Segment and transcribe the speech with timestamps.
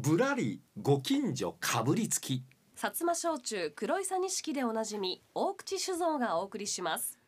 [0.00, 2.44] ぶらりご近所かぶりつき。
[2.76, 7.18] 薩摩焼酎黒いさ錦でおなじみ大口酒造がお送りします。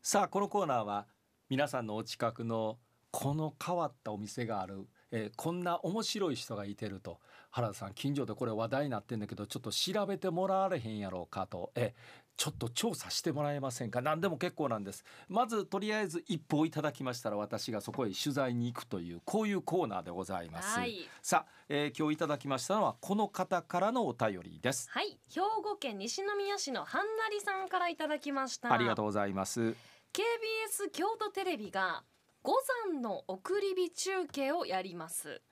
[0.00, 1.08] さあこのコーナーは
[1.48, 2.78] 皆さんのお近くの
[3.10, 7.18] この変わったお店がある、えーこんな面白い人がいてると。
[7.50, 14.00] 原田さん近所でこれ話題になってんだけどちょっと調べてもらわれへんやろうかと、えーちょっと調査してもらえませんか？
[14.00, 15.04] 何でも結構なんです。
[15.28, 21.00] まずとりあえず一報いただきましたら私がそこへ取材に行くというこういうコーナーでございます、はい。
[21.20, 24.88] さあ、えー今日いただきましたのはこの方からのお便りです。
[24.90, 25.18] はい。
[25.28, 28.72] 兵庫県西宮市のはんなりさんからいただきました。
[28.72, 29.74] ありがとうございます。
[30.12, 32.04] KBS 京都テレビが
[32.42, 32.54] 五
[32.86, 35.42] 山の送り火中継をやります。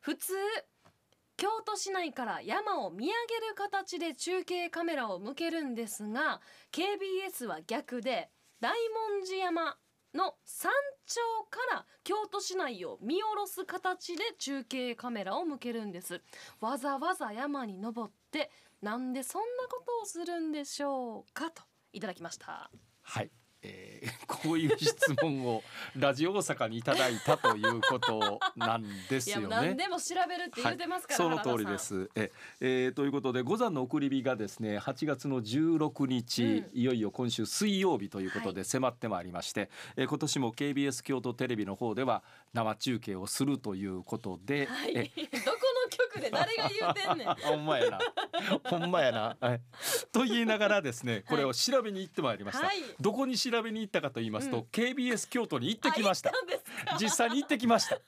[0.00, 0.34] 普通
[1.36, 6.40] 京都市内から山を見上げる形で中継カメラを向けるんですが
[6.72, 8.74] KBS は逆で大
[9.10, 9.76] 文字山
[10.14, 10.70] の山
[11.06, 16.20] 頂から京都市内を見下ろす形で中継カメラを向けるんです。
[16.60, 18.50] わざわざ山に登って
[18.82, 22.70] なんでそんなことをするんでしょうかといただきました。
[23.02, 23.30] はい、
[23.62, 23.92] えー
[24.26, 25.62] こういう質問を
[25.96, 29.74] ラジオ大阪にいただいたということなんですよいやもう何ね。
[29.74, 31.78] でも調べるって言ってますから、その原田さん通りで。
[31.78, 32.10] す。
[32.16, 42.22] ええーということで五山の送り火がですね8月の16日、うんいよいよ今週水曜日ということで迫ってまいりまして、えー今年も KBS 京都テレビの方では
[42.54, 44.92] 生中継をするということで、はい。
[44.96, 47.34] え どこの局で誰が言うてんねん。
[47.46, 47.98] ほんまやな。
[48.64, 49.36] ほんまやな。
[49.40, 49.60] はい。
[50.12, 52.66] と言いながらですね、これを調べに行ってまいりました。
[52.66, 52.76] はい。
[53.00, 54.62] どこに調べに行ったかと言いますと、うん。
[54.72, 56.32] KBS 京都に行ってきました。
[57.00, 58.00] 実際に行ってきました。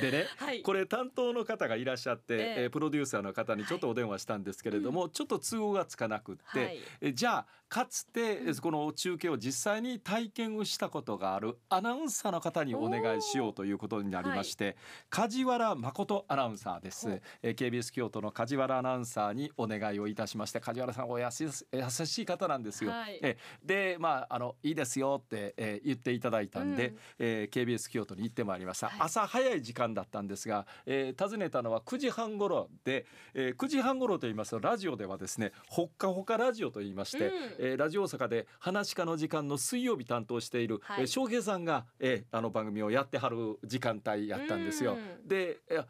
[0.00, 0.62] でね、はい。
[0.62, 2.54] これ担当の方がいらっしゃって、ええ。
[2.64, 6.78] えープロデューサーの方にちょっとお電話したんですけれども、ちょっと都合がつかなくって、はい。
[7.00, 8.56] えじゃあかつて、うん。
[8.56, 14.76] この中継を実際に体験をしたことがあるアナウンサーの方にお願いしようということになりまして、
[15.08, 17.08] 梶原誠アナウンサーです。
[17.42, 22.90] えー KBS 京都の梶原アナウンサーにお願いをいたしまして梶原さんお優しい方なんですよ。
[22.90, 23.18] はい。
[23.22, 26.96] えでまああのいいですよって、えー言っていただいたんで、うん。
[27.18, 29.00] えー KBS 京都に行ってまいりました、はい。
[29.00, 37.32] 朝早い時間だったんですが、えー訪ねたのは9時半頃で、えー9時半頃と言いますとラジオではですねほっかほかラジオと言いまして、うん。
[37.58, 41.00] えーラジオ大阪で話し家の時間の水曜日担当している、はい。
[41.02, 44.96] えー翔平さんが、えーあの番組をやってはる時間帯やったんですよ。
[45.22, 45.28] うん。
[45.28, 45.86] でいや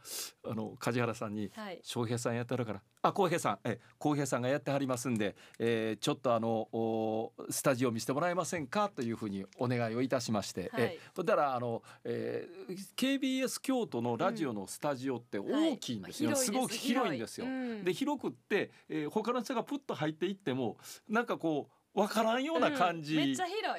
[0.47, 1.81] あの梶原さんにはい。
[1.83, 3.59] 翔平さんやってはるからあ浩平さん。
[3.65, 10.83] え浩平さんがやってはりますんで、えーちょっとあのおスタジオ見せてもらえませんかというふうにお願いをいたしまして、はい。
[10.83, 16.53] えそしたらあの、えー KBS 京都のラジオのスタジオって大きいんですよ、はいす。
[16.53, 17.47] ごく広いんですよ。
[17.47, 17.85] うん。
[17.85, 20.77] で広くって、えー他の人がプッと入っていっても
[21.09, 23.35] なんかこうわからんような感じ、うん。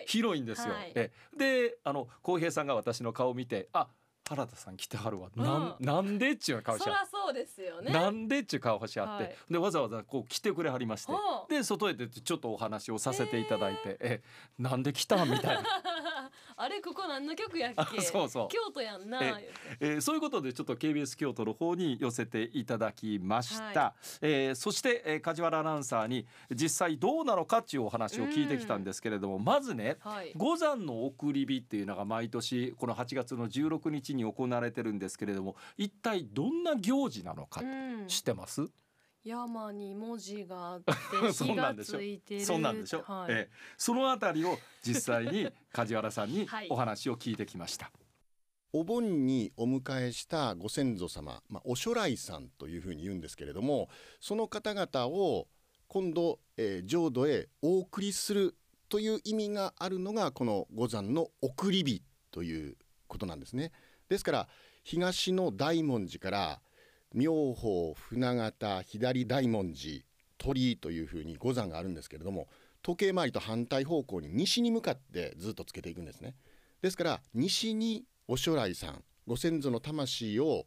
[0.05, 0.41] 広い。
[0.41, 0.73] んですよ。
[0.73, 0.91] はい。
[0.95, 3.87] えであの浩平さんが私の顔を見て「あ
[4.31, 7.91] 原田さん来てはるわ、なんなんで?」っちゅう顔しそそうですよね。
[7.91, 9.35] なんでっちゅう顔しあって、はい。
[9.49, 11.11] でわざわざこう来てくれはりまして。
[11.11, 11.17] ほ
[11.49, 14.23] うで外へ出てちょっとお話をさせていただいて「え
[14.57, 15.63] なんで来たん?」みたいな、
[16.61, 17.99] あれここ何の局やっあけ。
[18.01, 19.19] そうそう京都やんな。
[19.79, 30.33] えーそういうことでちょっと KBS 京都の方に寄せていただきました、はえーそして、えー梶原アナウンサーに実際どうなのかっていうお話を聞いてきたんですけれども、まずねはい。
[30.35, 38.67] 五山の送り火っていうのが毎年この8月の16日に行われてるんですけれども一体どんな行事なのかうん知ってます、
[39.23, 42.45] 山に文字があってそ 火がうなんでしょついてる。
[42.45, 43.33] そうなんでしょ、はい。
[43.33, 47.91] ええそのあたりを実際に梶原さんに はいお話を聞いてきました。
[48.73, 53.89] お盆にお迎えしたご先祖様、まあ、お初来さんというふうに言うんですけれども
[54.21, 55.49] その方々を
[55.87, 58.55] 今度、えー浄土へお送りする
[58.87, 62.77] という意味があるのがこの五山の送り火という
[63.07, 63.73] ことなんですね。
[64.07, 64.49] ですから
[64.83, 66.61] 東の大文字から
[67.13, 70.05] 妙法船形左大文字
[70.37, 72.47] 鳥居というふうに五山があるんですけれども
[72.81, 76.35] 時計回りと反対方向に西に向かってずっとつけていくんですね。
[76.81, 80.65] ですから西にお初来さんご先祖の魂を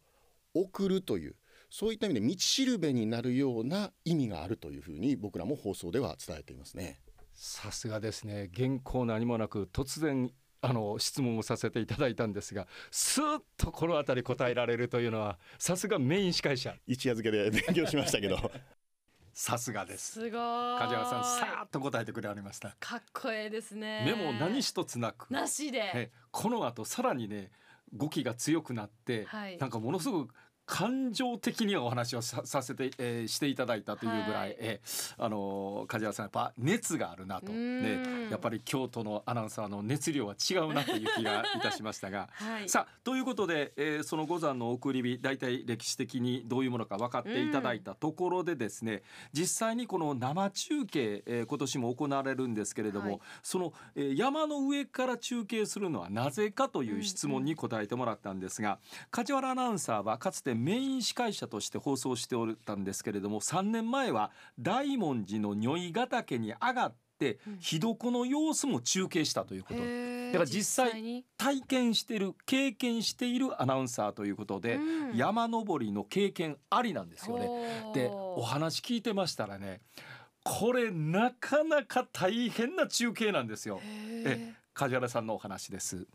[0.54, 1.34] 送るという
[1.70, 7.00] そういった意味で道しるべになるような意味があるというふうに僕らも放送では伝えていますね。
[7.32, 10.30] さすがですね原稿何もなく突然
[10.64, 18.50] あの質問をさせていただいたんですがスーッとこの辺り答えられるというのはさすがメイン司会者一夜漬けで勉強しましたけど
[19.34, 20.30] さすがですすごい。
[20.30, 24.04] 梶原さんさーっと答えてくれはりましたかっこええですね。
[24.06, 25.90] メモ何一つなくなしで。
[25.92, 27.50] えこの後さらにね
[27.96, 30.34] 語気が強くなって、はいなんかものすごく
[30.66, 49.02] 感情的にはお話をささせて、えー、していただいたというぐらい、はい、えー、あのー、梶原さんやっぱ熱があるなと、ね、やっぱり京都のアナウンサーの熱量は違うなという気がいたしましたが、 はい、さあということで、えー、その五山の送り火大体歴史的にどういうものか分かっていただいたところでですね
[49.32, 58.78] 実際にこの生中継、えー、今年も行われるんですけれども、はい、その、えー、山の上から中継するのはなぜかという質問に答えてもらったんですが、
[59.10, 74.78] 梶原アナウンサーはかつてメイン司会者として放送しておったんですけれども3年前は大文字の如意ヶ岳に上がって火床の様子も中継したということ、だから実際体験している経験しているアナウンサーということで、
[75.14, 77.48] 山登りの経験ありなんですよね。
[77.94, 79.80] でお話聞いてましたらね
[80.42, 83.80] これなかなか大変な中継なんですよ。
[83.82, 86.06] え梶原さんのお話です。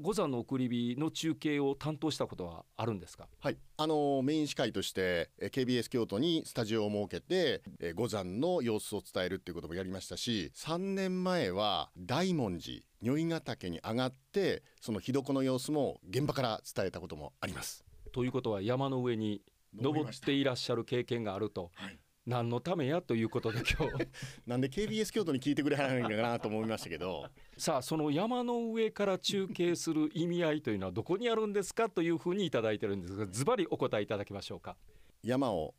[0.00, 3.26] 五山の送り火の中継を担当したことはあるんですか？
[3.40, 3.56] はい。
[3.76, 7.62] あのメイン司会として KBS 京都にスタジオを設けて
[7.94, 17.84] 五山の様子を伝えるっていうこともやりましたし3年前は大文字如意ヶ岳に上がってその火床の様子も現場から伝えたこともあります。
[18.12, 19.42] ということは山の上に
[19.76, 21.98] 登っていらっしゃる経験があると、はい
[22.28, 24.06] 何のためやということで今日。
[24.46, 27.26] なんで KBS 京都に聞いてくれはないのかなと思いましたけど。
[27.56, 34.76] さあその山の上から中継する意味合いというのはどこにあるんですかというふうに頂いてるんですがズバリお答えいただきましょうか。
[35.22, 35.74] 山を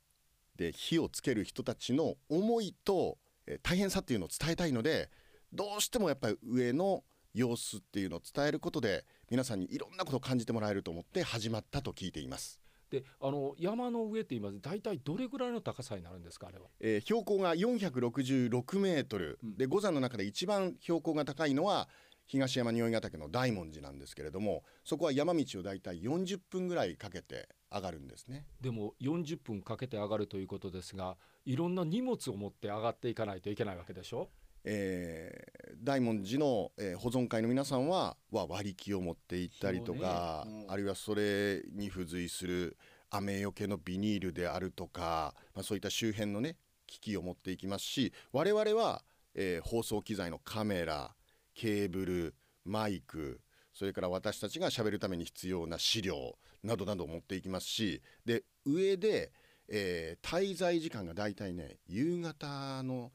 [0.55, 5.11] で火をつける人たちの思いと、え大変さっていうのを伝えたいので
[5.53, 7.03] どうしてもやっぱり上の
[7.35, 14.59] 様子っていうのを伝えることで皆さんにいろんなことを感じてもらえると思って始まったと聞いていますであの山の上って言います。
[14.61, 21.87] 大体どれぐらいの高さになるんですかあれは、えー、標高が466メートル、うん、で五山の中で一番標高が高いのは
[22.25, 28.45] 東山仁王ヶ岳の大文字なんですけれどもそこは山道を大体40分ぐらいかけて上がるんですね。
[28.61, 34.29] でも40分かけて上がるということですがいろんな荷物を持って上がっていかないといけないわけでしょ？
[34.71, 40.65] えー、大文字の、えー、保存会の皆さんはは割り木を持って行ったりとか、ね。
[40.65, 42.77] うん、あるいはそれに付随する
[43.09, 46.55] 雨よけのビニールであるとか、まあ、そういった周辺のね
[46.85, 49.01] 機器を持っていきますし我々は、
[49.33, 51.15] えー、放送機材のカメラ
[51.55, 53.41] ケーブルマイク
[53.73, 59.31] それから私たちがしゃべるために必要な資料などなどを持っていきますしで上で、
[59.67, 63.11] えー、滞在時間がだいたいね夕方の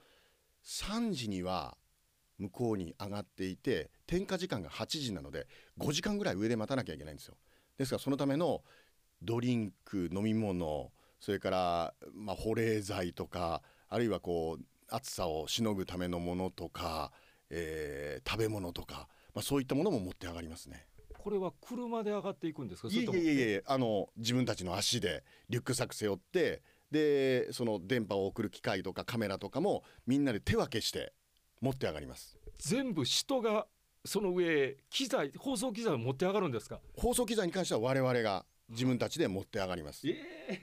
[0.65, 1.77] 3時には
[2.39, 5.47] 向こうに上がっていて点火時間が8時なので
[5.79, 7.37] 5時間ぐらい上で待たなきゃいけないんですよ。
[7.79, 8.63] ですからそのための
[9.23, 10.91] ドリンク飲み物
[11.21, 17.13] それから、まあ、保冷剤とかあるいはこう暑さをしのぐためのものとか、
[17.51, 20.87] えー、食べ物とか、まあ、そういったものも持って上がりますね。
[21.19, 22.89] これは車で上がっていくんですか？
[22.89, 31.13] いえいえいえあの自分たちの足でリュックサック背負ってでその電波を送る機械とかカメラとかもみんなで手分けして
[31.61, 32.39] 持って上がります。
[32.59, 33.67] 全部人が
[34.05, 36.81] その上機材放送機材を持って上がるんですか？
[36.97, 40.59] 放送機材に関しては我々が自分たちで持って上がります、えー、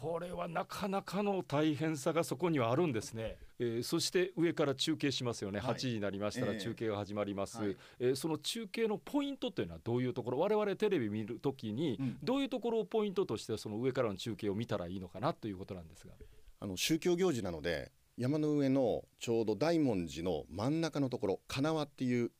[0.00, 10.38] これはなかなかの大変さがそこにはあるんですね、えー、そして上から中継しますよね、はい、8時になりましたら中継が始まります、えーはい、えー、その中継のポイントっていうのはどういうところ？
[10.38, 16.14] 我々テレビ見るときにどういうところをポイントとしてその上からの中継を見たらいいのかなということなんですが。
[16.62, 22.30] あの宗教行事なので山の上のちょうど大文字の真ん中のところ金輪っていう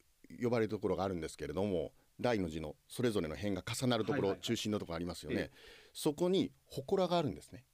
[0.42, 5.50] 呼ばれるところがあるんですけれども大の字のそれぞれの辺が重なるところ、中心のところありますよね、ええ、
[5.92, 7.64] そこに祠があるんですね。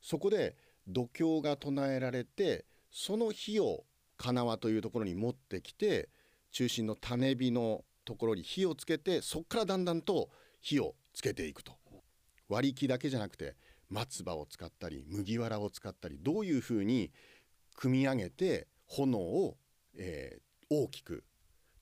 [0.00, 0.56] そこで
[0.86, 3.84] 度胸が唱えられてその火を
[4.16, 6.08] 金輪というところに持ってきて
[6.52, 11.72] 中心の種火のところに火をつけてそこからだんだんと火をつけていくと。
[12.48, 13.56] 割り木だけじゃなくて
[13.88, 17.10] 松葉を使ったり麦わらを使ったりどういうふうに
[17.74, 19.56] 組み上げて炎を、
[19.96, 21.24] えー、大きく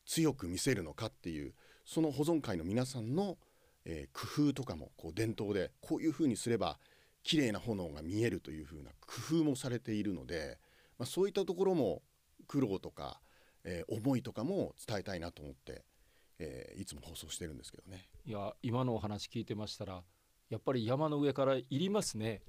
[0.07, 3.39] 強く見せるのかっていうその保存会の皆さんの、
[3.85, 6.79] えー、工夫とかもこう伝統でこういうふうにすれば
[7.23, 10.59] 綺麗な炎が見えるというふうな工夫もされているので、
[10.99, 12.03] まあ、そういったところも
[12.47, 13.21] 苦労とか、
[13.65, 15.85] えー、思いとかも伝えたいなと思って、
[16.39, 18.09] えー、いつも放送してるんですけどね。
[18.27, 20.03] いや今のお話聞いてましたら
[20.49, 22.43] やっぱり山の上からいりますね。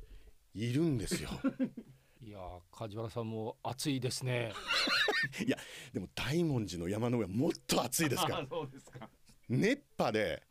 [0.53, 1.29] いるんですよ。
[2.21, 2.39] いや
[2.71, 4.53] 梶原さんも暑いですね。
[5.45, 5.57] いや
[5.93, 8.45] でも大文字の山の上はもっと暑いですから。
[8.49, 9.09] そうですか。
[9.49, 10.43] 熱波で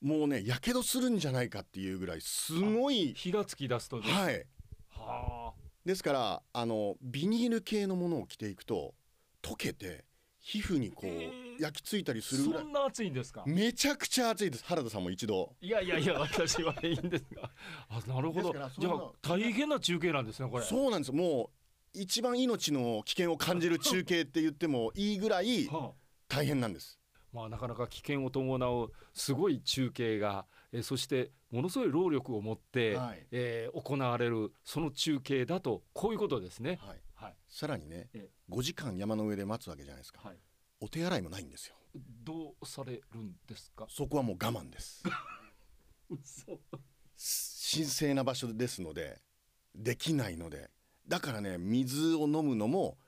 [0.00, 4.44] もうねやけどするんじゃないかっていうぐらいすごい火がつき出すとはい。
[4.90, 5.60] はあ。
[5.84, 8.94] ですからあのビニール系のものを着ていくと
[9.42, 10.04] 溶けて
[10.38, 11.62] 皮膚にこへうー。
[11.62, 13.42] 焼き付いたりするぐらいそんな暑いんですか？
[13.44, 14.64] めちゃくちゃ暑いです。
[14.66, 15.56] 原田さんも一度。
[15.60, 17.50] いやいやいや私はいいんですが。
[17.88, 18.52] あなるほど。
[18.78, 20.64] じゃあ大変な中継なんですねこれ。
[20.64, 21.08] そうなんです。
[21.08, 21.50] よも
[21.94, 25.90] う一番命の危険を感じる中継って言ってもいいぐらいはあ。
[26.28, 27.00] 大変なんです
[27.32, 33.26] まあ、なかなか危険を伴うすごい中継が、えーそしてものすごい労力を持って、はい。
[33.30, 36.78] えー行われるその中継だとこういうことですね。
[36.82, 37.00] はい。
[37.14, 37.36] はい。
[37.48, 40.20] さらにねえ5時間山の上で待つわけじゃないですか。
[40.22, 40.36] はい、
[40.80, 41.74] お手洗いもないんですよ。
[42.24, 43.86] どうされるんですか？
[43.88, 45.02] そこはもう我慢です。
[46.10, 46.60] 嘘。
[47.16, 49.20] 神聖な場所ですので
[49.74, 50.70] できないので。
[51.06, 52.98] だからね水を飲むのも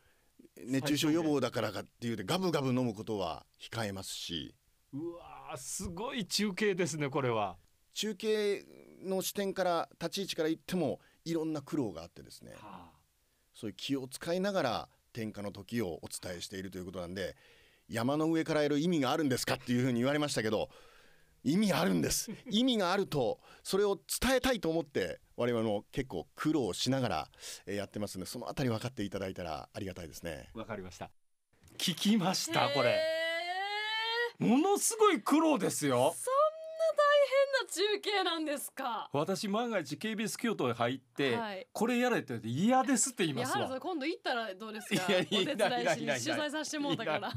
[0.67, 4.55] 熱中症予防だからかっていうでガブガブ飲むことは控えますし。
[4.93, 7.57] うわーすごい中継ですねこれは。
[7.95, 8.65] 中継
[9.05, 12.53] の視点から立ち位置から言ってもいろんな苦労があってですね。
[12.57, 12.91] は
[13.55, 17.37] そういう気を使いながら天下の時をお伝えしているということなんで
[17.89, 20.71] 山の上からやる意味があるんですかっていうふうに言われましたけど
[21.43, 27.29] 意味あるんです意味があるとそれを伝えたいと思って我々も結構苦労しながら
[27.67, 31.11] えーやってますのでそのあたり分かっていただいたらありがたいですねあわかりました。
[31.79, 32.91] 聞きましたこれ。
[32.91, 33.01] へ
[34.39, 36.40] ものすごい苦労ですよーそんな大変な
[37.69, 39.09] 中継なんですか？
[39.13, 45.13] 私万が一 KBS 京都へ入って、はいこれやれって言って嫌ですって言います今度行ったらどうですか？
[45.13, 47.33] いやいやお手伝いし取材させてもらったかいら。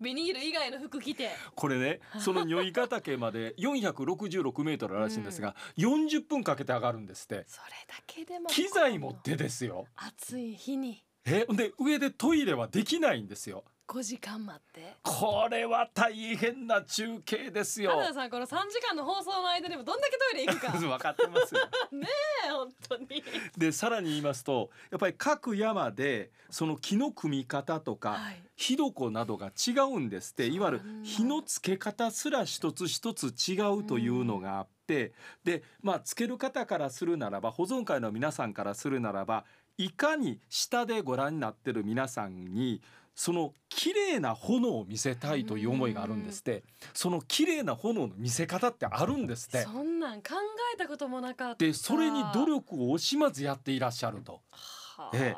[0.00, 1.30] ビニール以外の服着て。
[1.54, 8.46] これねその如意ヶ岳まで466メートルらしいんですが、40分かけて上がるんですってそれだけでも。
[8.48, 14.96] 機材持ってですよ暑い日にえで上でトイレはできないんですよ5時間待って。
[15.02, 20.72] これは大変な中継ですよ原田さんこの3時間の放送の間でもどんだけトイレ行くか。
[20.78, 21.60] ね分かってますよ
[22.46, 23.24] え本当に。
[23.56, 28.42] でさらに言いますとやっぱり各山でその木の組み方とか、はい。
[28.56, 35.12] 火床などが違うんですっていわゆる火のつけ方すら一つ一つ違うというのがあって、
[35.44, 39.44] でまあつける方からするならば保存会の皆さんからするならば
[39.78, 42.80] いかに下でご覧になってる皆さんに
[43.16, 50.34] その綺麗な炎を見せたいという思いがあるんですってその綺麗な炎の見せ方ってあるんですってそんなん考
[50.74, 51.64] えたこともなかった。
[51.64, 54.42] でそれに努力を惜しまずやっていらっしゃると。
[54.52, 55.10] はあ。
[55.14, 55.34] え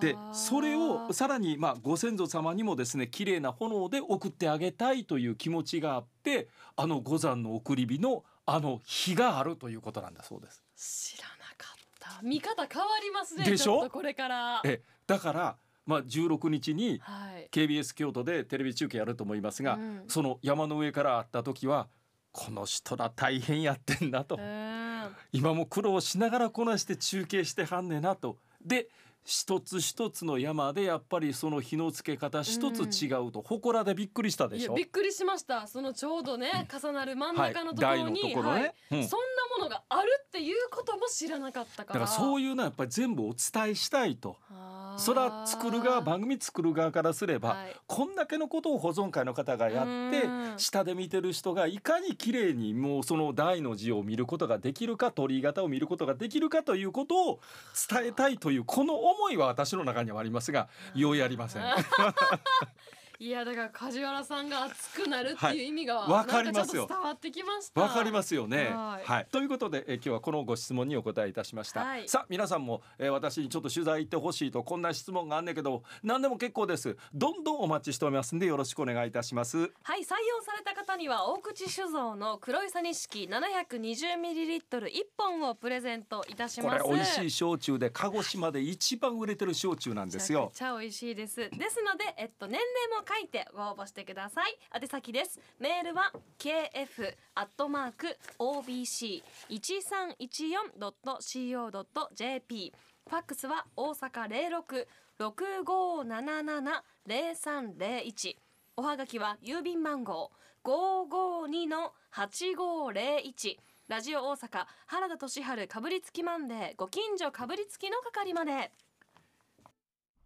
[0.00, 10.62] でそれをさらにまあご先祖様にもですね綺麗な炎で送ってあげたいという気持ちがあってあの五山の送り火のあの火があるということなんだそうです。
[10.76, 12.20] 知らなかった。
[12.22, 13.44] 見方変わりますね。
[13.44, 13.78] でしょ？
[13.78, 14.60] ちっとこれから。
[14.64, 17.48] えだからまあ16日にはい。
[17.50, 20.04] KBS 京都でテレビ中継やると思いますが、うん。
[20.08, 21.88] その山の上から会った時は
[22.32, 25.06] この人ら大変やってんなと、うん。
[25.32, 28.38] 今も苦労しながらこなして中継してはんねんなと。
[28.64, 28.88] で
[29.26, 34.72] 一つ一つの山でやっぱりその火のつけ方一つ違うと、祠でびっくりしたでいしょ？
[34.72, 35.66] やびっくりしました。
[35.66, 38.74] そのちょうどね重なる真んはい中のところに、ところね、はい。
[38.90, 39.08] うん。
[39.08, 41.94] そんなものがあるっていうことも知らなかったか。
[41.94, 44.36] だかららそういうのはやっぱり全部お伝えしたいと。
[44.50, 45.14] あーそ
[45.46, 47.76] 作る側番組作る側からすれば、はい。
[47.86, 50.58] こんだけのことを保存会の方がやってうん。
[50.58, 57.40] 下で見てる人がいかに綺麗にもうその大の字を見ることができるか鳥居型を見ることができるかということを
[57.88, 61.62] 伝えたいというこの思いは私の中にはありますがようやりません。
[63.24, 67.80] いやだから梶原さんが熱くなるってはいいう意味がわかりますよなんかちょっと伝わってきました。
[67.80, 68.68] わかりますよね。
[68.68, 71.80] ははいい、ということで、えー今日はこのご質問にお答えいたしました。
[71.80, 76.98] はいさあ皆さんも、えー私にちょっと取材行ってほしいとこんな質問があんねんけど何でも結構です。
[77.14, 79.56] どんどんお待ちしておりますんでよろしくお願いいたします。
[79.56, 79.64] は
[79.96, 86.84] い採用された方には大口酒造の黒いさ錦 720ml 一本をプレゼントいたしこます。
[86.84, 90.58] れ美味しい焼酎で鹿児島で一番売れてる焼酎なんですよめ。
[90.58, 91.36] ちゃくちゃ美味しいです。
[91.36, 94.58] ですので、えっと年齢も書いてご応募してください。
[94.74, 95.40] 宛先です。
[95.60, 102.72] メールは kf アットマーク obc 一三一四ドット co ドット jp。
[103.08, 108.36] ファックスは大阪零六六五七七零三零一。
[108.76, 110.32] おはがきは郵便番号
[110.64, 113.60] 五五二の八五零一。
[113.86, 118.72] ラジオ大阪原田俊治かぶりつきマンデーご近所かぶりつきの係まで。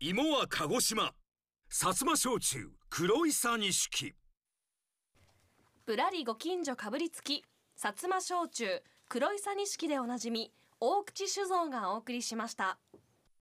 [0.00, 1.12] 芋は鹿児島
[1.70, 4.14] 薩摩焼酎黒いさ錦。
[5.84, 7.44] ぶらりご近所かぶりつき
[7.78, 12.78] 薩摩焼酎黒いさ錦でおなじみ大口酒造がお送りしました。